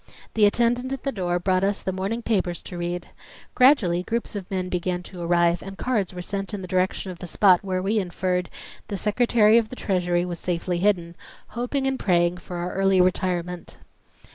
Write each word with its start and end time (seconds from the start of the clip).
The 0.33 0.47
attendant 0.47 0.91
at 0.93 1.03
the 1.03 1.11
door 1.11 1.37
brought 1.37 1.63
us 1.63 1.83
the 1.83 1.91
morning 1.91 2.23
papers 2.23 2.63
to 2.63 2.75
read. 2.75 3.09
Gradually 3.53 4.01
groups 4.01 4.35
of 4.35 4.49
men 4.49 4.67
began 4.67 5.03
to 5.03 5.21
arrive 5.21 5.61
and 5.61 5.77
cards 5.77 6.11
were 6.11 6.23
sent 6.23 6.55
in 6.55 6.63
the 6.63 6.67
direction 6.67 7.11
of 7.11 7.19
the 7.19 7.27
spot 7.27 7.63
where 7.63 7.83
we 7.83 7.99
inferred 7.99 8.49
the 8.87 8.97
Secretary 8.97 9.59
of 9.59 9.69
the 9.69 9.75
Treasury 9.75 10.25
was 10.25 10.39
safely 10.39 10.79
hidden, 10.79 11.15
hoping 11.49 11.85
and 11.85 11.99
praying 11.99 12.37
for 12.37 12.57
our 12.57 12.73
early 12.73 12.99
retirement. 12.99 13.77